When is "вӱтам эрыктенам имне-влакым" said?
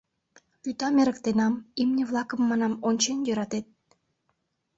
0.63-2.41